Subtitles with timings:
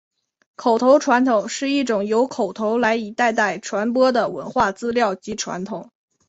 [0.55, 5.91] 口头传统是一种由口头来一代代传播的文化资料及传统。